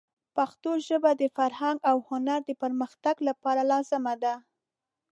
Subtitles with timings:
[0.35, 4.35] پښتو ژبه د فرهنګ او هنر د پرمختګ لپاره لازمه ده.